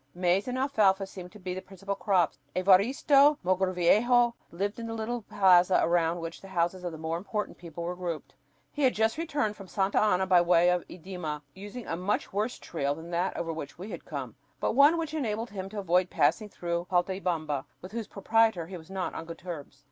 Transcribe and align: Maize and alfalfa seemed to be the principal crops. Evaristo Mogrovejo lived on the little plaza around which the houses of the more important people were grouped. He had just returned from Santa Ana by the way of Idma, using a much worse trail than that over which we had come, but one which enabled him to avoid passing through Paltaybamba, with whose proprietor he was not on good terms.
Maize 0.15 0.47
and 0.47 0.57
alfalfa 0.57 1.05
seemed 1.05 1.31
to 1.33 1.37
be 1.37 1.53
the 1.53 1.61
principal 1.61 1.93
crops. 1.93 2.39
Evaristo 2.55 3.37
Mogrovejo 3.45 4.33
lived 4.49 4.79
on 4.79 4.87
the 4.87 4.95
little 4.95 5.21
plaza 5.21 5.79
around 5.83 6.19
which 6.19 6.41
the 6.41 6.47
houses 6.47 6.83
of 6.83 6.91
the 6.91 6.97
more 6.97 7.17
important 7.19 7.55
people 7.59 7.83
were 7.83 7.95
grouped. 7.95 8.33
He 8.71 8.81
had 8.81 8.95
just 8.95 9.19
returned 9.19 9.55
from 9.55 9.67
Santa 9.67 9.99
Ana 9.99 10.25
by 10.25 10.39
the 10.39 10.45
way 10.49 10.69
of 10.71 10.83
Idma, 10.89 11.43
using 11.53 11.85
a 11.85 11.95
much 11.95 12.33
worse 12.33 12.57
trail 12.57 12.95
than 12.95 13.11
that 13.11 13.37
over 13.37 13.53
which 13.53 13.77
we 13.77 13.91
had 13.91 14.03
come, 14.03 14.33
but 14.59 14.71
one 14.73 14.97
which 14.97 15.13
enabled 15.13 15.51
him 15.51 15.69
to 15.69 15.77
avoid 15.77 16.09
passing 16.09 16.49
through 16.49 16.87
Paltaybamba, 16.89 17.65
with 17.83 17.91
whose 17.91 18.07
proprietor 18.07 18.65
he 18.65 18.77
was 18.77 18.89
not 18.89 19.13
on 19.13 19.25
good 19.25 19.37
terms. 19.37 19.79